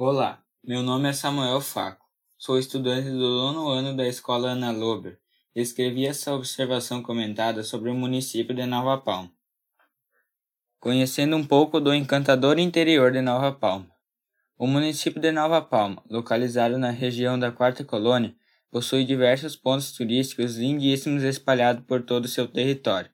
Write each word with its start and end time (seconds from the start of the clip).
Olá, 0.00 0.44
meu 0.62 0.80
nome 0.80 1.08
é 1.08 1.12
Samuel 1.12 1.60
Faco. 1.60 2.06
Sou 2.36 2.56
estudante 2.56 3.10
do 3.10 3.18
nono 3.18 3.68
ano 3.68 3.96
da 3.96 4.06
Escola 4.06 4.50
Ana 4.50 4.70
Lober 4.70 5.18
e 5.56 5.60
escrevi 5.60 6.06
essa 6.06 6.32
observação 6.32 7.02
comentada 7.02 7.64
sobre 7.64 7.90
o 7.90 7.94
município 7.94 8.54
de 8.54 8.64
Nova 8.64 8.96
Palma. 8.98 9.32
Conhecendo 10.78 11.34
um 11.34 11.44
pouco 11.44 11.80
do 11.80 11.92
encantador 11.92 12.60
interior 12.60 13.10
de 13.10 13.20
Nova 13.20 13.50
Palma. 13.50 13.90
O 14.56 14.68
município 14.68 15.20
de 15.20 15.32
Nova 15.32 15.60
Palma, 15.60 16.00
localizado 16.08 16.78
na 16.78 16.90
região 16.90 17.36
da 17.36 17.50
Quarta 17.50 17.82
Colônia, 17.82 18.36
possui 18.70 19.04
diversos 19.04 19.56
pontos 19.56 19.90
turísticos 19.90 20.58
lindíssimos 20.58 21.24
espalhados 21.24 21.84
por 21.84 22.04
todo 22.04 22.26
o 22.26 22.28
seu 22.28 22.46
território, 22.46 23.10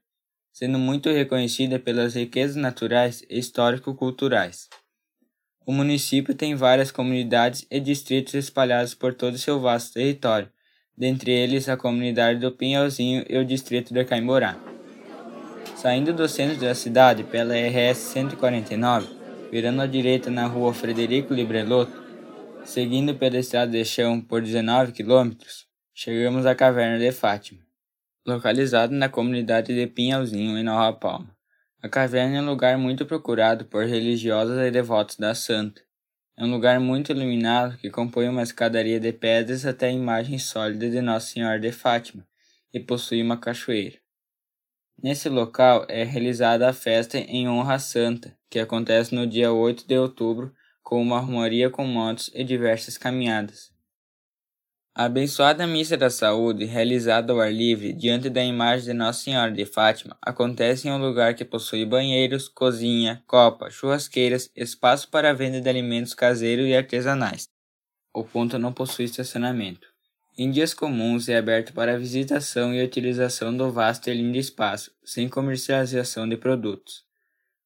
sendo 0.52 0.78
muito 0.78 1.08
reconhecida 1.08 1.78
pelas 1.78 2.14
riquezas 2.14 2.56
naturais 2.56 3.22
e 3.30 3.38
histórico-culturais. 3.38 4.68
O 5.66 5.72
município 5.72 6.34
tem 6.34 6.54
várias 6.54 6.90
comunidades 6.90 7.66
e 7.70 7.80
distritos 7.80 8.34
espalhados 8.34 8.92
por 8.92 9.14
todo 9.14 9.34
o 9.34 9.38
seu 9.38 9.58
vasto 9.58 9.94
território, 9.94 10.50
dentre 10.96 11.30
eles 11.32 11.70
a 11.70 11.76
comunidade 11.76 12.38
do 12.38 12.52
Pinhalzinho 12.52 13.24
e 13.26 13.38
o 13.38 13.44
distrito 13.46 13.94
de 13.94 14.04
Caimborá. 14.04 14.58
Saindo 15.74 16.12
do 16.12 16.28
centro 16.28 16.60
da 16.60 16.74
cidade 16.74 17.24
pela 17.24 17.54
RS 17.54 17.96
149, 17.96 19.08
virando 19.50 19.80
à 19.80 19.86
direita 19.86 20.30
na 20.30 20.46
rua 20.46 20.74
Frederico 20.74 21.32
Librelotto, 21.32 22.04
seguindo 22.62 23.14
pela 23.14 23.38
estrada 23.38 23.72
de 23.72 23.84
chão 23.86 24.20
por 24.20 24.42
19 24.42 24.92
quilômetros, 24.92 25.66
chegamos 25.94 26.44
à 26.44 26.54
Caverna 26.54 26.98
de 26.98 27.10
Fátima, 27.10 27.60
localizada 28.26 28.94
na 28.94 29.08
comunidade 29.08 29.74
de 29.74 29.86
Pinhalzinho, 29.86 30.58
em 30.58 30.62
Nova 30.62 30.92
Palma. 30.92 31.34
A 31.84 31.88
caverna 31.90 32.38
é 32.38 32.40
um 32.40 32.46
lugar 32.46 32.78
muito 32.78 33.04
procurado 33.04 33.66
por 33.66 33.84
religiosos 33.84 34.56
e 34.56 34.70
devotos 34.70 35.16
da 35.16 35.34
santa. 35.34 35.82
É 36.34 36.42
um 36.42 36.50
lugar 36.50 36.80
muito 36.80 37.12
iluminado 37.12 37.76
que 37.76 37.90
compõe 37.90 38.26
uma 38.26 38.42
escadaria 38.42 38.98
de 38.98 39.12
pedras 39.12 39.66
até 39.66 39.88
a 39.88 39.92
imagem 39.92 40.38
sólida 40.38 40.88
de 40.88 41.02
Nossa 41.02 41.26
Senhora 41.26 41.60
de 41.60 41.70
Fátima 41.70 42.26
e 42.72 42.80
possui 42.80 43.20
uma 43.20 43.36
cachoeira. 43.36 43.98
Nesse 44.96 45.28
local 45.28 45.84
é 45.86 46.04
realizada 46.04 46.66
a 46.66 46.72
festa 46.72 47.18
em 47.18 47.46
honra 47.46 47.74
à 47.74 47.78
santa, 47.78 48.34
que 48.48 48.58
acontece 48.58 49.14
no 49.14 49.26
dia 49.26 49.52
8 49.52 49.86
de 49.86 49.98
outubro 49.98 50.54
com 50.82 51.02
uma 51.02 51.20
romaria 51.20 51.68
com 51.68 51.86
motos 51.86 52.30
e 52.32 52.42
diversas 52.44 52.96
caminhadas. 52.96 53.73
A 54.96 55.06
abençoada 55.06 55.66
missa 55.66 55.96
da 55.96 56.08
saúde, 56.08 56.66
realizada 56.66 57.32
ao 57.32 57.40
ar 57.40 57.52
livre 57.52 57.92
diante 57.92 58.30
da 58.30 58.44
imagem 58.44 58.86
de 58.86 58.92
Nossa 58.92 59.24
Senhora 59.24 59.50
de 59.50 59.66
Fátima, 59.66 60.16
acontece 60.22 60.86
em 60.86 60.92
um 60.92 60.98
lugar 60.98 61.34
que 61.34 61.44
possui 61.44 61.84
banheiros, 61.84 62.46
cozinha, 62.46 63.20
copa, 63.26 63.68
churrasqueiras, 63.70 64.48
espaço 64.54 65.08
para 65.08 65.34
venda 65.34 65.60
de 65.60 65.68
alimentos 65.68 66.14
caseiros 66.14 66.68
e 66.68 66.76
artesanais. 66.76 67.48
O 68.14 68.22
ponto 68.22 68.56
não 68.56 68.72
possui 68.72 69.06
estacionamento. 69.06 69.88
Em 70.38 70.48
dias 70.48 70.72
comuns 70.72 71.28
é 71.28 71.38
aberto 71.38 71.72
para 71.72 71.98
visitação 71.98 72.72
e 72.72 72.80
utilização 72.80 73.56
do 73.56 73.72
vasto 73.72 74.08
e 74.08 74.14
lindo 74.14 74.38
espaço, 74.38 74.92
sem 75.04 75.28
comercialização 75.28 76.28
de 76.28 76.36
produtos. 76.36 77.02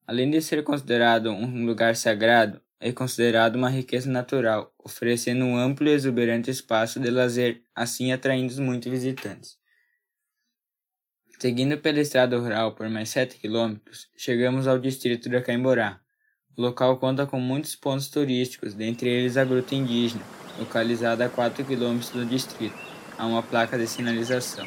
Além 0.07 0.31
de 0.31 0.41
ser 0.41 0.65
considerado 0.65 1.29
um 1.29 1.67
lugar 1.67 1.95
sagrado, 1.95 2.59
é 2.81 2.93
considerado 2.93 3.57
uma 3.57 3.69
riqueza 3.69 4.11
natural, 4.11 4.73
oferecendo 4.79 5.45
um 5.45 5.57
amplo 5.57 5.89
e 5.89 5.93
exuberante 5.93 6.51
espaço 6.51 7.01
de 7.01 7.11
lazer, 7.11 7.63
assim 7.75 8.13
atraindo 8.13 8.61
muitos 8.63 8.91
visitantes. 8.91 9.59
Seguindo 11.39 11.79
pela 11.79 12.01
estrada 12.01 12.37
rural 12.39 12.75
por 12.75 12.89
mais 12.89 13.11
7 13.11 13.39
quilômetros, 13.39 14.09
chegamos 14.17 14.67
ao 14.67 14.79
distrito 14.79 15.29
de 15.29 15.41
Caimborá. 15.41 16.01
O 16.57 16.63
local 16.63 16.99
conta 16.99 17.27
com 17.27 17.39
muitos 17.39 17.77
pontos 17.77 18.09
turísticos, 18.09 18.75
dentre 18.75 19.09
eles 19.09 19.37
a 19.37 19.45
Gruta 19.45 19.75
Indígena, 19.75 20.25
localizada 20.59 21.27
a 21.27 21.29
4 21.29 21.65
quilômetros 21.65 22.11
do 22.11 22.27
distrito. 22.27 22.77
Há 23.17 23.27
uma 23.27 23.43
placa 23.43 23.79
de 23.79 23.87
sinalização. 23.87 24.67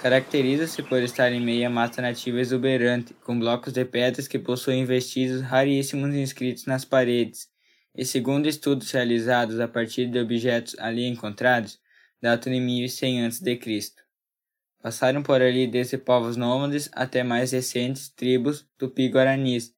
Caracteriza-se 0.00 0.82
por 0.82 1.02
estar 1.02 1.30
em 1.30 1.42
meia 1.42 1.68
mata 1.68 2.00
nativa 2.00 2.40
exuberante, 2.40 3.12
com 3.22 3.38
blocos 3.38 3.74
de 3.74 3.84
pedras 3.84 4.26
que 4.26 4.38
possuem 4.38 4.86
vestígios 4.86 5.42
raríssimos 5.42 6.14
inscritos 6.14 6.64
nas 6.64 6.86
paredes, 6.86 7.50
e 7.94 8.02
segundo 8.02 8.48
estudos 8.48 8.90
realizados 8.92 9.60
a 9.60 9.68
partir 9.68 10.06
de 10.06 10.18
objetos 10.18 10.74
ali 10.78 11.04
encontrados, 11.04 11.78
datam 12.18 12.50
de 12.50 12.60
1100 12.60 13.26
a.C. 13.26 13.60
Passaram 14.82 15.22
por 15.22 15.42
ali 15.42 15.66
desde 15.66 15.98
povos 15.98 16.34
nômades 16.34 16.88
até 16.94 17.22
mais 17.22 17.52
recentes 17.52 18.08
tribos 18.08 18.66
tupi-guaranis. 18.78 19.74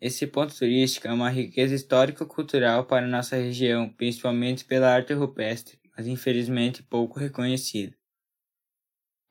Esse 0.00 0.26
ponto 0.26 0.52
turístico 0.52 1.06
é 1.06 1.12
uma 1.12 1.30
riqueza 1.30 1.76
histórico-cultural 1.76 2.86
para 2.86 3.06
nossa 3.06 3.36
região, 3.36 3.88
principalmente 3.88 4.64
pela 4.64 4.92
arte 4.92 5.12
rupestre, 5.12 5.78
mas 5.96 6.08
infelizmente 6.08 6.82
pouco 6.82 7.20
reconhecida. 7.20 7.96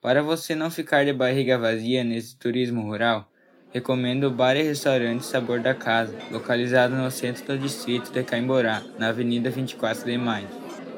Para 0.00 0.22
você 0.22 0.54
não 0.54 0.70
ficar 0.70 1.04
de 1.04 1.12
barriga 1.12 1.58
vazia 1.58 2.04
nesse 2.04 2.36
turismo 2.36 2.82
rural, 2.82 3.28
recomendo 3.72 4.28
o 4.28 4.30
bar 4.30 4.56
e 4.56 4.62
restaurante 4.62 5.26
Sabor 5.26 5.58
da 5.58 5.74
Casa, 5.74 6.16
localizado 6.30 6.94
no 6.94 7.10
centro 7.10 7.44
do 7.44 7.58
distrito 7.58 8.12
de 8.12 8.22
Caimborá, 8.22 8.80
na 8.96 9.08
Avenida 9.08 9.50
24 9.50 10.04
de 10.04 10.16
Maio, 10.16 10.46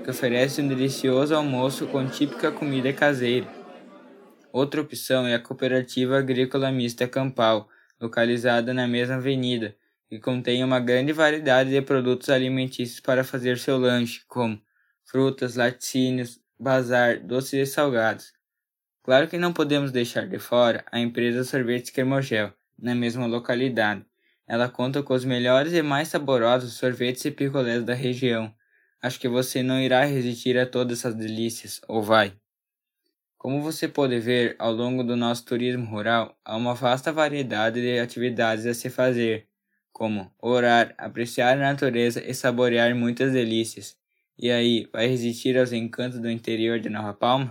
que 0.04 0.10
oferece 0.10 0.60
um 0.60 0.68
delicioso 0.68 1.34
almoço 1.34 1.86
com 1.86 2.06
típica 2.06 2.52
comida 2.52 2.92
caseira. 2.92 3.48
Outra 4.52 4.82
opção 4.82 5.26
é 5.26 5.34
a 5.34 5.40
Cooperativa 5.40 6.18
Agrícola 6.18 6.70
Mista 6.70 7.08
Campal, 7.08 7.70
localizada 7.98 8.74
na 8.74 8.86
mesma 8.86 9.14
avenida, 9.14 9.74
que 10.10 10.18
contém 10.18 10.62
uma 10.62 10.78
grande 10.78 11.14
variedade 11.14 11.70
de 11.70 11.80
produtos 11.80 12.28
alimentícios 12.28 13.00
para 13.00 13.24
fazer 13.24 13.56
seu 13.56 13.78
lanche, 13.78 14.20
como 14.28 14.60
frutas, 15.06 15.56
laticínios, 15.56 16.38
bazar, 16.58 17.18
doces 17.18 17.66
e 17.66 17.72
salgados. 17.72 18.39
Claro 19.02 19.28
que 19.28 19.38
não 19.38 19.52
podemos 19.52 19.90
deixar 19.90 20.26
de 20.26 20.38
fora 20.38 20.84
a 20.92 20.98
empresa 20.98 21.44
Sorvetes 21.44 21.90
Kermogel, 21.90 22.52
na 22.78 22.94
mesma 22.94 23.26
localidade. 23.26 24.04
Ela 24.46 24.68
conta 24.68 25.02
com 25.02 25.14
os 25.14 25.24
melhores 25.24 25.72
e 25.72 25.82
mais 25.82 26.08
saborosos 26.08 26.74
sorvetes 26.74 27.24
e 27.24 27.30
picolés 27.30 27.84
da 27.84 27.94
região. 27.94 28.54
Acho 29.02 29.18
que 29.18 29.28
você 29.28 29.62
não 29.62 29.80
irá 29.80 30.04
resistir 30.04 30.58
a 30.58 30.66
todas 30.66 30.98
essas 30.98 31.14
delícias, 31.14 31.80
ou 31.88 32.02
vai? 32.02 32.34
Como 33.38 33.62
você 33.62 33.88
pode 33.88 34.18
ver, 34.20 34.54
ao 34.58 34.72
longo 34.72 35.02
do 35.02 35.16
nosso 35.16 35.44
turismo 35.46 35.86
rural, 35.86 36.38
há 36.44 36.56
uma 36.56 36.74
vasta 36.74 37.10
variedade 37.12 37.80
de 37.80 37.98
atividades 37.98 38.66
a 38.66 38.74
se 38.74 38.90
fazer, 38.90 39.48
como 39.92 40.30
orar, 40.38 40.94
apreciar 40.98 41.56
a 41.56 41.60
natureza 41.60 42.22
e 42.22 42.34
saborear 42.34 42.94
muitas 42.94 43.32
delícias. 43.32 43.96
E 44.38 44.50
aí, 44.50 44.88
vai 44.92 45.06
resistir 45.06 45.56
aos 45.56 45.72
encantos 45.72 46.18
do 46.18 46.30
interior 46.30 46.78
de 46.80 46.90
Nova 46.90 47.14
Palma? 47.14 47.48